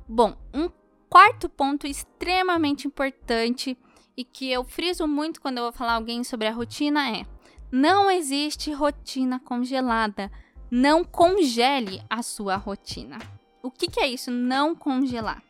Bom, 0.08 0.38
um 0.54 0.70
quarto 1.10 1.50
ponto 1.50 1.86
extremamente 1.86 2.88
importante 2.88 3.78
e 4.18 4.26
que 4.26 4.52
eu 4.52 4.64
friso 4.64 5.08
muito 5.08 5.40
quando 5.40 5.60
eu 5.60 5.66
vou 5.66 5.72
falar 5.72 5.94
alguém 5.94 6.24
sobre 6.24 6.48
a 6.48 6.52
rotina 6.52 7.10
é: 7.16 7.26
não 7.72 8.10
existe 8.10 8.72
rotina 8.74 9.40
congelada. 9.40 10.32
Não 10.70 11.02
congele 11.02 12.02
a 12.10 12.22
sua 12.22 12.58
rotina. 12.58 13.18
O 13.64 13.72
que, 13.72 13.88
que 13.88 14.02
é 14.02 14.08
isso? 14.08 14.30
Não 14.30 14.76
congelar. 14.76 15.42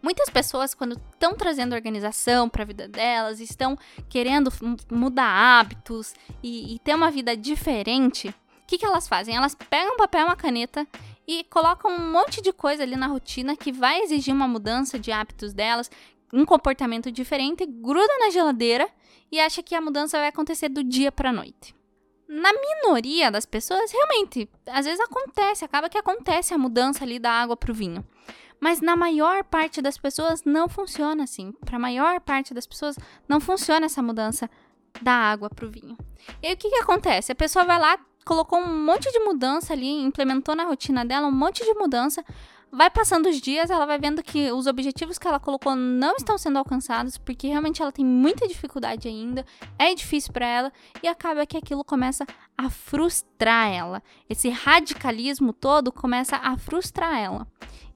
Muitas 0.00 0.28
pessoas, 0.28 0.74
quando 0.74 1.00
estão 1.12 1.34
trazendo 1.34 1.74
organização 1.74 2.48
para 2.48 2.62
a 2.62 2.66
vida 2.66 2.86
delas, 2.86 3.40
estão 3.40 3.76
querendo 4.08 4.52
mudar 4.92 5.26
hábitos 5.26 6.14
e, 6.42 6.74
e 6.74 6.78
ter 6.78 6.94
uma 6.94 7.10
vida 7.10 7.36
diferente, 7.36 8.28
o 8.28 8.66
que, 8.66 8.78
que 8.78 8.84
elas 8.84 9.08
fazem? 9.08 9.34
Elas 9.34 9.54
pegam 9.54 9.94
um 9.94 9.96
papel 9.96 10.20
e 10.20 10.24
uma 10.24 10.36
caneta 10.36 10.86
e 11.26 11.44
colocam 11.44 11.90
um 11.90 12.12
monte 12.12 12.42
de 12.42 12.52
coisa 12.52 12.82
ali 12.82 12.96
na 12.96 13.06
rotina 13.06 13.56
que 13.56 13.72
vai 13.72 14.00
exigir 14.00 14.34
uma 14.34 14.46
mudança 14.46 14.98
de 14.98 15.10
hábitos 15.10 15.52
delas, 15.52 15.90
um 16.34 16.44
comportamento 16.44 17.12
diferente, 17.12 17.64
gruda 17.64 18.18
na 18.18 18.30
geladeira 18.30 18.88
e 19.30 19.38
acha 19.38 19.62
que 19.62 19.74
a 19.74 19.80
mudança 19.80 20.18
vai 20.18 20.28
acontecer 20.28 20.68
do 20.68 20.82
dia 20.82 21.12
para 21.12 21.32
noite. 21.32 21.74
Na 22.28 22.50
minoria 22.52 23.30
das 23.30 23.46
pessoas, 23.46 23.92
realmente, 23.92 24.50
às 24.66 24.84
vezes 24.84 25.00
acontece, 25.00 25.64
acaba 25.64 25.88
que 25.88 25.98
acontece 25.98 26.52
a 26.52 26.58
mudança 26.58 27.04
ali 27.04 27.18
da 27.18 27.30
água 27.30 27.56
para 27.56 27.70
o 27.70 27.74
vinho. 27.74 28.04
Mas 28.60 28.80
na 28.80 28.96
maior 28.96 29.44
parte 29.44 29.80
das 29.80 29.96
pessoas 29.96 30.42
não 30.44 30.68
funciona 30.68 31.24
assim. 31.24 31.52
Para 31.64 31.76
a 31.76 31.78
maior 31.78 32.20
parte 32.20 32.52
das 32.52 32.66
pessoas 32.66 32.96
não 33.28 33.40
funciona 33.40 33.86
essa 33.86 34.02
mudança 34.02 34.50
da 35.02 35.12
água 35.12 35.50
para 35.50 35.66
o 35.66 35.70
vinho. 35.70 35.96
E 36.42 36.46
aí 36.46 36.54
o 36.54 36.56
que, 36.56 36.70
que 36.70 36.76
acontece? 36.76 37.30
A 37.30 37.34
pessoa 37.34 37.64
vai 37.64 37.78
lá, 37.78 37.98
colocou 38.24 38.58
um 38.58 38.84
monte 38.84 39.10
de 39.12 39.20
mudança 39.20 39.72
ali, 39.72 40.02
implementou 40.02 40.56
na 40.56 40.64
rotina 40.64 41.04
dela 41.04 41.26
um 41.26 41.32
monte 41.32 41.62
de 41.64 41.74
mudança, 41.74 42.24
vai 42.74 42.90
passando 42.90 43.28
os 43.28 43.40
dias, 43.40 43.70
ela 43.70 43.86
vai 43.86 43.98
vendo 43.98 44.22
que 44.22 44.50
os 44.50 44.66
objetivos 44.66 45.18
que 45.18 45.26
ela 45.26 45.38
colocou 45.38 45.76
não 45.76 46.16
estão 46.16 46.36
sendo 46.36 46.58
alcançados, 46.58 47.16
porque 47.16 47.46
realmente 47.46 47.80
ela 47.80 47.92
tem 47.92 48.04
muita 48.04 48.48
dificuldade 48.48 49.08
ainda, 49.08 49.44
é 49.78 49.94
difícil 49.94 50.32
para 50.32 50.46
ela 50.46 50.72
e 51.02 51.08
acaba 51.08 51.46
que 51.46 51.56
aquilo 51.56 51.84
começa 51.84 52.26
a 52.56 52.68
frustrar 52.68 53.68
ela. 53.70 54.02
Esse 54.28 54.48
radicalismo 54.48 55.52
todo 55.52 55.92
começa 55.92 56.36
a 56.36 56.56
frustrar 56.56 57.16
ela. 57.16 57.46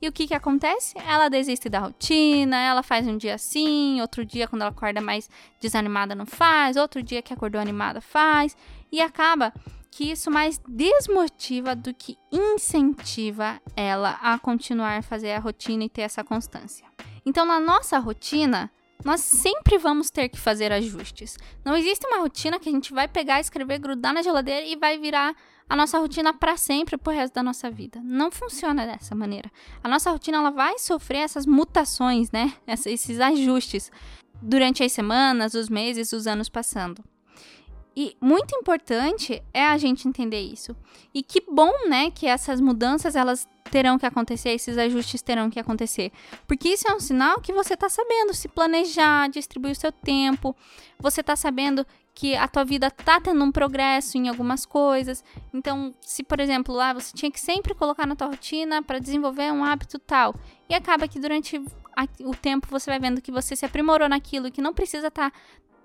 E 0.00 0.06
o 0.06 0.12
que 0.12 0.28
que 0.28 0.34
acontece? 0.34 0.94
Ela 0.98 1.28
desiste 1.28 1.68
da 1.68 1.80
rotina, 1.80 2.56
ela 2.56 2.84
faz 2.84 3.06
um 3.08 3.16
dia 3.16 3.34
assim, 3.34 4.00
outro 4.00 4.24
dia 4.24 4.46
quando 4.46 4.62
ela 4.62 4.70
acorda 4.70 5.00
mais 5.00 5.28
desanimada 5.60 6.14
não 6.14 6.26
faz, 6.26 6.76
outro 6.76 7.02
dia 7.02 7.20
que 7.20 7.34
acordou 7.34 7.60
animada 7.60 8.00
faz, 8.00 8.56
e 8.92 9.00
acaba 9.00 9.52
que 9.90 10.10
isso 10.10 10.30
mais 10.30 10.60
desmotiva 10.68 11.74
do 11.74 11.92
que 11.94 12.16
incentiva 12.30 13.60
ela 13.74 14.18
a 14.22 14.38
continuar 14.38 14.98
a 14.98 15.02
fazer 15.02 15.32
a 15.32 15.38
rotina 15.38 15.84
e 15.84 15.88
ter 15.88 16.02
essa 16.02 16.22
constância. 16.22 16.86
Então, 17.24 17.44
na 17.44 17.58
nossa 17.58 17.98
rotina, 17.98 18.70
nós 19.04 19.20
sempre 19.20 19.78
vamos 19.78 20.10
ter 20.10 20.28
que 20.28 20.38
fazer 20.38 20.72
ajustes. 20.72 21.36
Não 21.64 21.76
existe 21.76 22.06
uma 22.06 22.18
rotina 22.20 22.58
que 22.58 22.68
a 22.68 22.72
gente 22.72 22.92
vai 22.92 23.06
pegar, 23.06 23.40
escrever, 23.40 23.78
grudar 23.78 24.12
na 24.12 24.22
geladeira 24.22 24.66
e 24.66 24.76
vai 24.76 24.98
virar 24.98 25.34
a 25.68 25.76
nossa 25.76 25.98
rotina 25.98 26.32
para 26.32 26.56
sempre 26.56 26.96
pro 26.96 27.12
resto 27.12 27.34
da 27.34 27.42
nossa 27.42 27.70
vida. 27.70 28.00
Não 28.02 28.30
funciona 28.30 28.86
dessa 28.86 29.14
maneira. 29.14 29.50
A 29.84 29.88
nossa 29.88 30.10
rotina 30.10 30.38
ela 30.38 30.50
vai 30.50 30.78
sofrer 30.78 31.18
essas 31.18 31.46
mutações, 31.46 32.30
né? 32.30 32.54
Esses 32.66 33.20
ajustes 33.20 33.90
durante 34.40 34.82
as 34.82 34.92
semanas, 34.92 35.54
os 35.54 35.68
meses, 35.68 36.12
os 36.12 36.26
anos 36.26 36.48
passando. 36.48 37.04
E 38.00 38.16
muito 38.20 38.54
importante 38.54 39.42
é 39.52 39.66
a 39.66 39.76
gente 39.76 40.06
entender 40.06 40.40
isso. 40.40 40.76
E 41.12 41.20
que 41.20 41.40
bom, 41.40 41.72
né, 41.88 42.12
que 42.12 42.28
essas 42.28 42.60
mudanças 42.60 43.16
elas 43.16 43.48
terão 43.72 43.98
que 43.98 44.06
acontecer, 44.06 44.50
esses 44.50 44.78
ajustes 44.78 45.20
terão 45.20 45.50
que 45.50 45.58
acontecer. 45.58 46.12
Porque 46.46 46.68
isso 46.68 46.86
é 46.88 46.94
um 46.94 47.00
sinal 47.00 47.40
que 47.40 47.52
você 47.52 47.74
está 47.74 47.88
sabendo 47.88 48.32
se 48.32 48.46
planejar, 48.46 49.28
distribuir 49.28 49.72
o 49.72 49.74
seu 49.74 49.90
tempo, 49.90 50.54
você 50.96 51.22
está 51.22 51.34
sabendo 51.34 51.84
que 52.14 52.36
a 52.36 52.46
tua 52.46 52.64
vida 52.64 52.88
tá 52.88 53.20
tendo 53.20 53.42
um 53.42 53.50
progresso 53.50 54.16
em 54.16 54.28
algumas 54.28 54.64
coisas. 54.64 55.24
Então, 55.52 55.92
se 56.00 56.22
por 56.22 56.38
exemplo, 56.38 56.72
lá 56.72 56.92
você 56.92 57.12
tinha 57.12 57.32
que 57.32 57.40
sempre 57.40 57.74
colocar 57.74 58.06
na 58.06 58.14
tua 58.14 58.28
rotina 58.28 58.80
para 58.80 59.00
desenvolver 59.00 59.52
um 59.52 59.64
hábito 59.64 59.98
tal, 59.98 60.36
e 60.68 60.74
acaba 60.74 61.08
que 61.08 61.18
durante 61.18 61.60
o 62.20 62.36
tempo 62.36 62.68
você 62.70 62.90
vai 62.92 63.00
vendo 63.00 63.20
que 63.20 63.32
você 63.32 63.56
se 63.56 63.64
aprimorou 63.64 64.08
naquilo 64.08 64.52
que 64.52 64.62
não 64.62 64.72
precisa 64.72 65.08
estar 65.08 65.32
tá 65.32 65.36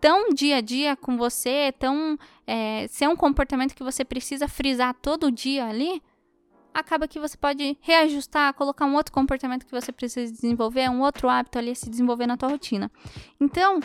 tão 0.04 0.34
dia 0.34 0.58
a 0.58 0.62
dia 0.62 0.98
com 0.98 1.16
você, 1.16 1.74
tão 1.80 2.20
é, 2.46 2.86
ser 2.90 3.08
um 3.08 3.16
comportamento 3.16 3.74
que 3.74 3.82
você 3.82 4.04
precisa 4.04 4.50
frisar 4.50 4.94
todo 4.96 5.32
dia 5.32 5.66
ali, 5.66 6.04
acaba 6.74 7.08
que 7.08 7.18
você 7.18 7.38
pode 7.38 7.78
reajustar, 7.80 8.54
colocar 8.54 8.86
um 8.86 8.96
outro 8.96 9.14
comportamento 9.14 9.66
que 9.66 9.72
você 9.72 9.94
precisa 9.94 10.30
desenvolver, 10.30 10.90
um 10.90 11.00
outro 11.00 11.30
hábito 11.30 11.58
ali 11.58 11.72
a 11.72 11.76
se 11.76 11.90
desenvolver 11.90 12.28
na 12.28 12.36
tua 12.36 12.50
rotina. 12.50 12.92
Então, 13.40 13.80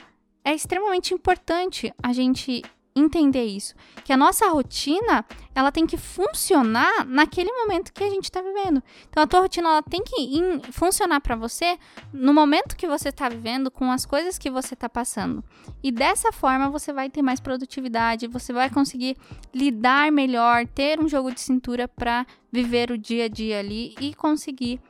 é 0.44 0.52
extremamente 0.52 1.14
importante 1.14 1.94
a 2.02 2.12
gente 2.12 2.64
entender 2.98 3.44
isso, 3.44 3.74
que 4.04 4.12
a 4.12 4.16
nossa 4.16 4.48
rotina, 4.48 5.24
ela 5.54 5.72
tem 5.72 5.86
que 5.86 5.96
funcionar 5.96 7.04
naquele 7.06 7.50
momento 7.52 7.92
que 7.92 8.04
a 8.04 8.10
gente 8.10 8.24
está 8.24 8.40
vivendo. 8.40 8.82
Então 9.08 9.22
a 9.22 9.26
tua 9.26 9.40
rotina 9.40 9.68
ela 9.68 9.82
tem 9.82 10.02
que 10.02 10.40
funcionar 10.72 11.20
para 11.20 11.36
você 11.36 11.78
no 12.12 12.32
momento 12.32 12.76
que 12.76 12.86
você 12.86 13.08
está 13.08 13.28
vivendo, 13.28 13.70
com 13.70 13.90
as 13.90 14.04
coisas 14.04 14.38
que 14.38 14.50
você 14.50 14.74
está 14.74 14.88
passando. 14.88 15.42
E 15.82 15.90
dessa 15.90 16.32
forma 16.32 16.70
você 16.70 16.92
vai 16.92 17.08
ter 17.08 17.22
mais 17.22 17.40
produtividade, 17.40 18.26
você 18.26 18.52
vai 18.52 18.70
conseguir 18.70 19.16
lidar 19.54 20.10
melhor, 20.12 20.66
ter 20.66 21.00
um 21.00 21.08
jogo 21.08 21.32
de 21.32 21.40
cintura 21.40 21.88
para 21.88 22.26
viver 22.52 22.90
o 22.90 22.98
dia 22.98 23.24
a 23.24 23.28
dia 23.28 23.58
ali 23.58 23.94
e 24.00 24.14
conseguir 24.14 24.80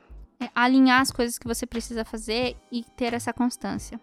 é, 0.41 0.49
alinhar 0.55 1.01
as 1.01 1.11
coisas 1.11 1.37
que 1.37 1.45
você 1.45 1.65
precisa 1.65 2.05
fazer 2.05 2.55
e 2.71 2.83
ter 2.95 3.13
essa 3.13 3.33
constância. 3.33 3.99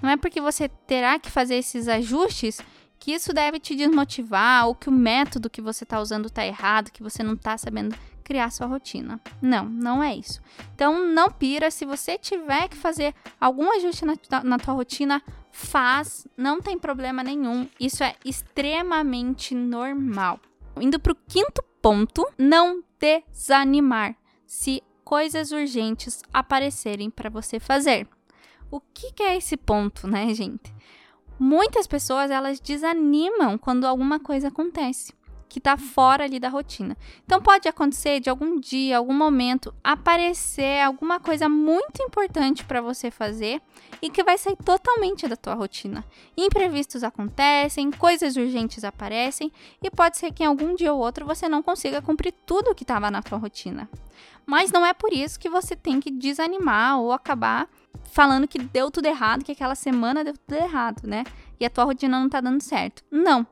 Não 0.00 0.08
é 0.08 0.16
porque 0.16 0.40
você 0.40 0.68
terá 0.68 1.18
que 1.18 1.28
fazer 1.28 1.56
esses 1.56 1.88
ajustes 1.88 2.60
que 3.00 3.12
isso 3.12 3.32
deve 3.32 3.58
te 3.58 3.74
desmotivar 3.74 4.68
ou 4.68 4.74
que 4.74 4.90
o 4.90 4.92
método 4.92 5.48
que 5.48 5.62
você 5.62 5.84
está 5.84 5.98
usando 5.98 6.26
está 6.26 6.46
errado, 6.46 6.92
que 6.92 7.02
você 7.02 7.22
não 7.22 7.32
está 7.32 7.56
sabendo 7.56 7.96
criar 8.22 8.50
sua 8.50 8.66
rotina. 8.66 9.18
Não, 9.40 9.64
não 9.64 10.02
é 10.02 10.14
isso. 10.14 10.40
Então 10.74 11.08
não 11.08 11.30
pira, 11.30 11.70
se 11.70 11.86
você 11.86 12.18
tiver 12.18 12.68
que 12.68 12.76
fazer 12.76 13.14
algum 13.40 13.74
ajuste 13.74 14.04
na, 14.04 14.14
na 14.44 14.58
tua 14.58 14.74
rotina, 14.74 15.22
faz, 15.50 16.28
não 16.36 16.60
tem 16.60 16.78
problema 16.78 17.24
nenhum. 17.24 17.66
Isso 17.80 18.04
é 18.04 18.14
extremamente 18.22 19.54
normal. 19.54 20.38
Indo 20.78 21.00
para 21.00 21.12
o 21.12 21.16
quinto 21.26 21.64
ponto, 21.80 22.24
não 22.38 22.84
desanimar 23.00 24.14
se 24.46 24.82
coisas 25.02 25.52
urgentes 25.52 26.22
aparecerem 26.32 27.08
para 27.08 27.30
você 27.30 27.58
fazer. 27.58 28.06
O 28.70 28.78
que, 28.78 29.12
que 29.12 29.22
é 29.22 29.36
esse 29.36 29.56
ponto, 29.56 30.06
né, 30.06 30.32
gente? 30.34 30.72
Muitas 31.42 31.86
pessoas 31.86 32.30
elas 32.30 32.60
desanimam 32.60 33.56
quando 33.56 33.86
alguma 33.86 34.20
coisa 34.20 34.48
acontece 34.48 35.14
que 35.48 35.58
está 35.58 35.76
fora 35.76 36.24
ali 36.24 36.38
da 36.38 36.50
rotina. 36.50 36.96
Então 37.24 37.42
pode 37.42 37.66
acontecer 37.66 38.20
de 38.20 38.30
algum 38.30 38.60
dia, 38.60 38.98
algum 38.98 39.12
momento 39.14 39.74
aparecer 39.82 40.80
alguma 40.80 41.18
coisa 41.18 41.48
muito 41.48 42.02
importante 42.02 42.64
para 42.64 42.80
você 42.80 43.10
fazer 43.10 43.60
e 44.00 44.10
que 44.10 44.22
vai 44.22 44.38
sair 44.38 44.54
totalmente 44.56 45.26
da 45.26 45.34
tua 45.34 45.54
rotina. 45.54 46.04
Imprevistos 46.36 47.02
acontecem, 47.02 47.90
coisas 47.90 48.36
urgentes 48.36 48.84
aparecem 48.84 49.50
e 49.82 49.90
pode 49.90 50.18
ser 50.18 50.32
que 50.32 50.44
em 50.44 50.46
algum 50.46 50.74
dia 50.74 50.92
ou 50.92 51.00
outro 51.00 51.26
você 51.26 51.48
não 51.48 51.62
consiga 51.62 52.02
cumprir 52.02 52.32
tudo 52.46 52.74
que 52.74 52.84
estava 52.84 53.10
na 53.10 53.22
tua 53.22 53.38
rotina. 53.38 53.88
Mas 54.46 54.70
não 54.70 54.86
é 54.86 54.92
por 54.92 55.12
isso 55.12 55.40
que 55.40 55.48
você 55.48 55.74
tem 55.74 56.00
que 56.00 56.10
desanimar 56.10 57.00
ou 57.00 57.12
acabar 57.12 57.68
falando 58.04 58.48
que 58.48 58.58
deu 58.58 58.90
tudo 58.90 59.06
errado, 59.06 59.44
que 59.44 59.52
aquela 59.52 59.74
semana 59.74 60.24
deu 60.24 60.34
tudo 60.34 60.56
errado, 60.56 61.06
né? 61.06 61.24
E 61.58 61.64
a 61.64 61.70
tua 61.70 61.84
rotina 61.84 62.18
não 62.18 62.28
tá 62.28 62.40
dando 62.40 62.62
certo. 62.62 63.02
Não. 63.10 63.46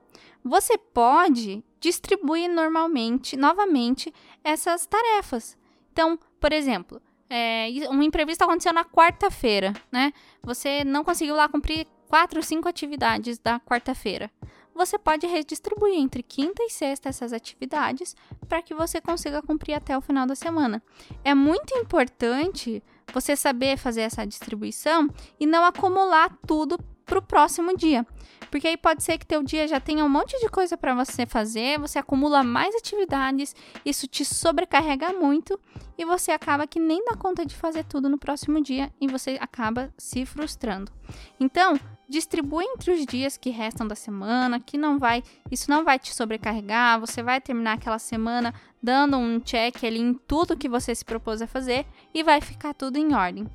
Você 0.45 0.78
pode 0.78 1.64
distribuir 1.80 2.49
normalmente, 2.50 3.37
novamente, 3.37 4.12
essas 4.42 4.87
tarefas. 4.87 5.57
Então, 5.92 6.18
por 6.40 6.52
exemplo, 6.52 7.00
é, 7.30 7.68
um 7.90 8.02
imprevisto 8.02 8.42
aconteceu 8.42 8.73
na 8.73 8.85
quarta-feira, 8.85 9.73
né? 9.92 10.12
Você 10.42 10.85
não 10.85 11.04
conseguiu 11.04 11.35
lá 11.35 11.49
cumprir 11.49 11.87
quatro, 12.09 12.42
cinco 12.42 12.68
atividades 12.68 13.38
da 13.38 13.61
quarta-feira. 13.61 14.30
Você 14.75 14.97
pode 14.97 15.26
redistribuir 15.26 15.99
entre 15.99 16.23
quinta 16.23 16.62
e 16.62 16.71
sexta 16.71 17.09
essas 17.09 17.33
atividades 17.33 18.14
para 18.49 18.62
que 18.62 18.73
você 18.73 19.00
consiga 19.00 19.42
cumprir 19.42 19.75
até 19.75 19.99
o 19.99 20.00
final 20.00 20.25
da 20.25 20.37
semana. 20.37 20.80
É 21.25 21.35
muito 21.35 21.76
importante 21.76 22.83
você 23.12 23.37
saber 23.37 23.77
fazer 23.77 24.03
essa 24.03 24.27
distribuição 24.27 25.09
e 25.38 25.47
não 25.47 25.65
acumular 25.65 26.37
tudo 26.47 26.79
pro 27.09 27.23
próximo 27.23 27.77
dia. 27.77 28.07
Porque 28.50 28.69
aí 28.69 28.77
pode 28.77 29.03
ser 29.03 29.19
que 29.19 29.27
teu 29.27 29.43
dia 29.43 29.67
já 29.67 29.81
tenha 29.81 30.05
um 30.05 30.09
monte 30.09 30.38
de 30.38 30.49
coisa 30.49 30.77
para 30.77 30.95
você 30.95 31.27
fazer, 31.27 31.79
você 31.79 31.99
acumula 31.99 32.43
mais 32.43 32.75
atividades, 32.75 33.55
isso 33.85 34.07
te 34.07 34.25
sobrecarrega 34.25 35.12
muito 35.12 35.59
e 35.97 36.05
você 36.05 36.31
acaba 36.31 36.67
que 36.67 36.79
nem 36.79 37.05
dá 37.05 37.17
conta 37.17 37.45
de 37.45 37.57
fazer 37.57 37.85
tudo 37.85 38.09
no 38.09 38.19
próximo 38.19 38.62
dia 38.62 38.93
e 39.00 39.07
você 39.07 39.38
acaba 39.41 39.93
se 39.99 40.25
frustrando. 40.25 40.93
Então, 41.41 41.79
distribui 42.09 42.65
entre 42.65 42.93
os 42.93 43.05
dias 43.05 43.37
que 43.37 43.50
restam 43.50 43.87
da 43.87 43.95
semana, 43.95 44.59
que 44.59 44.79
não 44.79 44.99
vai, 44.99 45.23
isso 45.50 45.71
não 45.71 45.85
vai 45.85 45.99
te 45.99 46.15
sobrecarregar, 46.15 46.99
você 46.99 47.23
vai 47.23 47.41
terminar 47.41 47.75
aquela 47.75 47.99
semana 47.99 48.55
dando 48.83 49.17
um 49.17 49.38
check 49.41 49.85
ali 49.85 50.00
em 50.00 50.15
tudo 50.15 50.57
que 50.57 50.69
você 50.69 50.95
se 50.95 51.05
propôs 51.05 51.43
a 51.43 51.47
fazer 51.47 51.85
e 52.15 52.23
vai 52.23 52.41
ficar 52.41 52.73
tudo 52.73 52.97
em 52.97 53.15
ordem. 53.15 53.47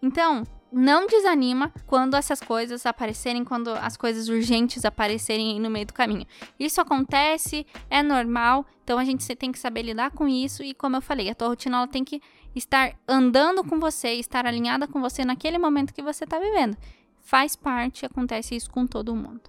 Então, 0.00 0.44
não 0.70 1.06
desanima 1.06 1.72
quando 1.86 2.14
essas 2.14 2.40
coisas 2.40 2.84
aparecerem, 2.84 3.44
quando 3.44 3.70
as 3.70 3.96
coisas 3.96 4.28
urgentes 4.28 4.84
aparecerem 4.84 5.58
no 5.60 5.70
meio 5.70 5.86
do 5.86 5.94
caminho. 5.94 6.26
Isso 6.58 6.80
acontece, 6.80 7.66
é 7.88 8.02
normal, 8.02 8.66
então 8.84 8.98
a 8.98 9.04
gente 9.04 9.34
tem 9.34 9.50
que 9.50 9.58
saber 9.58 9.82
lidar 9.82 10.10
com 10.10 10.28
isso 10.28 10.62
e 10.62 10.74
como 10.74 10.96
eu 10.96 11.02
falei, 11.02 11.30
a 11.30 11.34
tua 11.34 11.48
rotina 11.48 11.86
tem 11.88 12.04
que 12.04 12.20
estar 12.54 12.94
andando 13.06 13.64
com 13.64 13.78
você, 13.78 14.14
estar 14.14 14.46
alinhada 14.46 14.86
com 14.86 15.00
você 15.00 15.24
naquele 15.24 15.58
momento 15.58 15.92
que 15.92 16.02
você 16.02 16.24
está 16.24 16.38
vivendo. 16.38 16.76
Faz 17.28 17.54
parte, 17.54 18.06
acontece 18.06 18.56
isso 18.56 18.70
com 18.70 18.86
todo 18.86 19.14
mundo. 19.14 19.42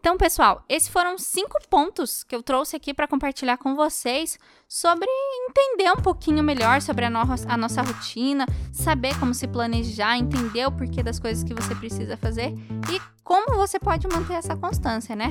Então, 0.00 0.16
pessoal, 0.16 0.64
esses 0.68 0.88
foram 0.88 1.16
cinco 1.16 1.56
pontos 1.70 2.24
que 2.24 2.34
eu 2.34 2.42
trouxe 2.42 2.74
aqui 2.74 2.92
para 2.92 3.06
compartilhar 3.06 3.56
com 3.56 3.76
vocês 3.76 4.36
sobre 4.66 5.06
entender 5.48 5.92
um 5.92 6.02
pouquinho 6.02 6.42
melhor 6.42 6.82
sobre 6.82 7.04
a, 7.04 7.10
no 7.10 7.20
a, 7.20 7.56
nossa 7.56 7.82
rotina, 7.82 8.44
saber 8.72 9.16
como 9.20 9.32
se 9.32 9.46
planejar, 9.46 10.18
entender 10.18 10.66
o 10.66 10.72
porquê 10.72 11.00
das 11.00 11.20
coisas 11.20 11.44
que 11.44 11.54
você 11.54 11.72
precisa 11.72 12.16
fazer 12.16 12.52
e 12.92 13.00
como 13.22 13.54
você 13.54 13.78
pode 13.78 14.08
manter 14.08 14.34
essa 14.34 14.56
constância, 14.56 15.14
né? 15.14 15.30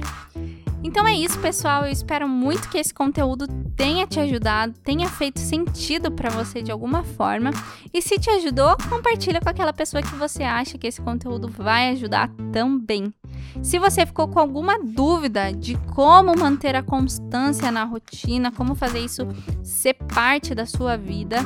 Então 0.83 1.07
é 1.07 1.13
isso, 1.13 1.39
pessoal. 1.39 1.85
Eu 1.85 1.91
espero 1.91 2.27
muito 2.27 2.69
que 2.69 2.77
esse 2.77 2.93
conteúdo 2.93 3.47
tenha 3.75 4.05
te 4.07 4.19
ajudado, 4.19 4.73
tenha 4.83 5.07
feito 5.07 5.39
sentido 5.39 6.11
para 6.11 6.29
você 6.29 6.61
de 6.61 6.71
alguma 6.71 7.03
forma. 7.03 7.51
E 7.93 8.01
se 8.01 8.19
te 8.19 8.29
ajudou, 8.29 8.75
compartilha 8.89 9.41
com 9.41 9.49
aquela 9.49 9.73
pessoa 9.73 10.01
que 10.01 10.15
você 10.15 10.43
acha 10.43 10.77
que 10.77 10.87
esse 10.87 11.01
conteúdo 11.01 11.47
vai 11.47 11.89
ajudar 11.89 12.29
também. 12.51 13.13
Se 13.61 13.79
você 13.79 14.05
ficou 14.05 14.27
com 14.27 14.39
alguma 14.39 14.77
dúvida 14.79 15.51
de 15.51 15.75
como 15.93 16.37
manter 16.37 16.75
a 16.75 16.83
constância 16.83 17.71
na 17.71 17.83
rotina, 17.83 18.51
como 18.51 18.75
fazer 18.75 18.99
isso 18.99 19.27
ser 19.63 19.93
parte 19.93 20.53
da 20.53 20.65
sua 20.65 20.95
vida, 20.95 21.37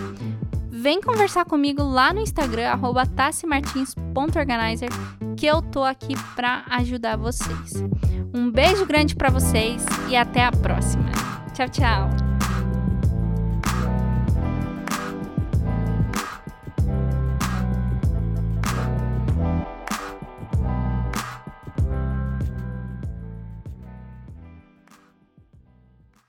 vem 0.69 1.01
conversar 1.01 1.45
comigo 1.45 1.81
lá 1.83 2.13
no 2.13 2.21
Instagram, 2.21 2.77
tassimartins.organizer, 3.15 4.89
que 5.37 5.45
eu 5.45 5.61
tô 5.61 5.83
aqui 5.83 6.15
para 6.35 6.63
ajudar 6.69 7.17
vocês. 7.17 7.83
Um 8.33 8.49
beijo 8.49 8.85
grande 8.85 9.15
para 9.15 9.29
vocês 9.29 9.85
e 10.09 10.15
até 10.15 10.43
a 10.43 10.51
próxima. 10.51 11.11
Tchau, 11.53 11.69
tchau. 11.69 12.20